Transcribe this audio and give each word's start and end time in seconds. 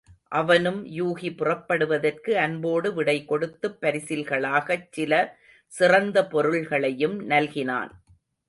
அவனும் 0.31 0.85
யூகி 0.91 1.35
புறப்படுவதற்கு 1.35 2.37
அன்போடு 2.37 2.93
விடை 2.93 3.25
கொடுத்துப் 3.25 3.77
பரிசில்களாகச் 3.81 4.87
சில 4.89 5.13
சிறந்த 5.71 6.27
பொருள்களையும் 6.27 7.29
நல்கினான். 7.29 7.91